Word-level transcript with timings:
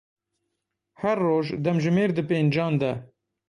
Her 1.01 1.15
roj 1.25 1.47
demjimêr 1.65 2.11
di 2.13 2.23
pêncan 2.29 2.73
de. 2.81 2.91